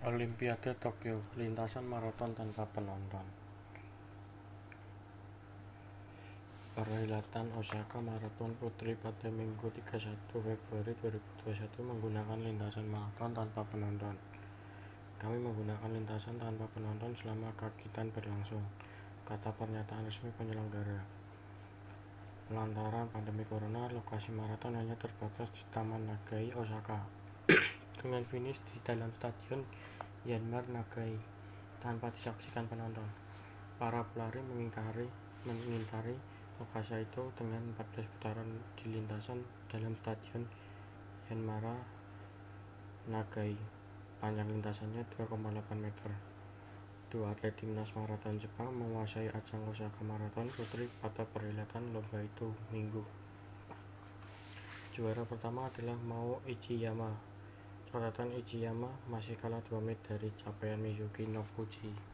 Olimpiade 0.00 0.72
Tokyo 0.80 1.20
Lintasan 1.36 1.84
maraton 1.84 2.32
tanpa 2.32 2.64
penonton 2.72 3.20
Perhelatan 6.72 7.52
Osaka 7.52 8.00
Marathon 8.00 8.48
Putri 8.56 8.96
pada 8.96 9.28
Minggu 9.28 9.68
31 9.68 10.16
Februari 10.40 10.96
2021 11.44 11.84
menggunakan 11.84 12.40
lintasan 12.40 12.88
maraton 12.88 13.36
tanpa 13.36 13.60
penonton. 13.68 14.16
Kami 15.20 15.36
menggunakan 15.36 15.92
lintasan 15.92 16.40
tanpa 16.40 16.64
penonton 16.72 17.12
selama 17.12 17.52
kegiatan 17.60 18.08
berlangsung, 18.08 18.64
kata 19.28 19.52
pernyataan 19.52 20.08
resmi 20.08 20.32
penyelenggara. 20.32 21.04
Lantaran 22.56 23.04
pandemi 23.12 23.44
corona, 23.44 23.84
lokasi 23.92 24.32
maraton 24.32 24.80
hanya 24.80 24.96
terbatas 24.96 25.52
di 25.52 25.60
Taman 25.68 26.08
Nagai, 26.08 26.48
Osaka, 26.56 27.04
dengan 28.00 28.24
finish 28.24 28.56
di 28.72 28.80
dalam 28.80 29.12
stadion 29.12 29.60
Yanmar 30.24 30.64
Nagai 30.72 31.20
tanpa 31.84 32.08
disaksikan 32.08 32.64
penonton. 32.64 33.04
Para 33.76 34.00
pelari 34.00 34.40
mengingkari 34.40 35.04
mengintari 35.44 36.16
lokasi 36.56 37.04
itu 37.04 37.28
dengan 37.36 37.60
14 37.76 38.08
putaran 38.16 38.48
di 38.80 38.96
lintasan 38.96 39.44
dalam 39.68 39.92
stadion 40.00 40.48
Yanmar 41.28 41.76
Nagai. 43.12 43.52
Panjang 44.16 44.48
lintasannya 44.48 45.04
2,8 45.12 45.36
meter. 45.76 46.12
Dua 47.10 47.34
atlet 47.34 47.50
timnas 47.52 47.90
maraton 47.98 48.38
Jepang 48.38 48.70
menguasai 48.70 49.26
ajang 49.34 49.66
Osaka 49.66 49.98
Marathon 50.06 50.46
Putri 50.46 50.86
pada 51.02 51.26
perhelatan 51.26 51.90
lomba 51.90 52.22
itu 52.22 52.54
Minggu. 52.70 53.02
Juara 54.94 55.26
pertama 55.26 55.66
adalah 55.66 55.98
Mao 56.06 56.38
Ichiyama. 56.46 57.29
Catatan 57.90 58.30
Ichiyama 58.38 58.86
masih 59.10 59.34
kalah 59.34 59.58
2 59.66 59.82
menit 59.82 59.98
dari 60.06 60.30
capaian 60.38 60.78
Miyuki 60.78 61.26
Noguchi. 61.26 61.90